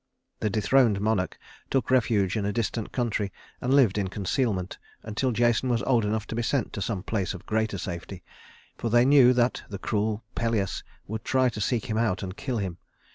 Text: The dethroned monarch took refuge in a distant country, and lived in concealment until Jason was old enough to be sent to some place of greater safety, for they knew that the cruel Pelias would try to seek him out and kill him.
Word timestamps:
The 0.39 0.49
dethroned 0.49 0.99
monarch 0.99 1.37
took 1.69 1.91
refuge 1.91 2.35
in 2.35 2.43
a 2.43 2.51
distant 2.51 2.91
country, 2.91 3.31
and 3.61 3.71
lived 3.71 3.99
in 3.99 4.07
concealment 4.07 4.79
until 5.03 5.31
Jason 5.31 5.69
was 5.69 5.83
old 5.83 6.05
enough 6.05 6.25
to 6.33 6.35
be 6.35 6.41
sent 6.41 6.73
to 6.73 6.81
some 6.81 7.03
place 7.03 7.35
of 7.35 7.45
greater 7.45 7.77
safety, 7.77 8.23
for 8.79 8.89
they 8.89 9.05
knew 9.05 9.31
that 9.33 9.61
the 9.69 9.77
cruel 9.77 10.23
Pelias 10.33 10.81
would 11.05 11.23
try 11.23 11.49
to 11.49 11.61
seek 11.61 11.85
him 11.85 11.99
out 11.99 12.23
and 12.23 12.35
kill 12.35 12.57
him. 12.57 12.79